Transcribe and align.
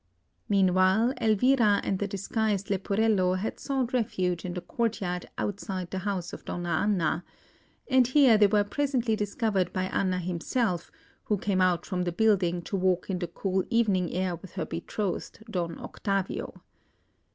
Meanwhile, 0.49 1.13
Elvira 1.21 1.79
and 1.83 1.99
the 1.99 2.07
disguised 2.07 2.71
Leporello 2.71 3.35
had 3.37 3.59
sought 3.59 3.93
refuge 3.93 4.43
in 4.43 4.55
the 4.55 4.61
courtyard 4.61 5.29
outside 5.37 5.91
the 5.91 5.99
house 5.99 6.33
of 6.33 6.43
Donna 6.43 6.69
Anna; 6.69 7.23
and 7.87 8.07
here 8.07 8.35
they 8.35 8.47
were 8.47 8.63
presently 8.63 9.15
discovered 9.15 9.71
by 9.71 9.83
Anna 9.83 10.17
herself, 10.19 10.89
who 11.25 11.37
came 11.37 11.61
out 11.61 11.85
from 11.85 12.01
the 12.01 12.11
building 12.11 12.63
to 12.63 12.75
walk 12.75 13.11
in 13.11 13.19
the 13.19 13.27
cool 13.27 13.63
evening 13.69 14.11
air 14.11 14.35
with 14.37 14.53
her 14.53 14.65
betrothed, 14.65 15.43
Don 15.47 15.77
Octavio. 15.77 16.63